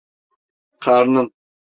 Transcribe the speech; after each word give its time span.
Karnım! 0.79 1.31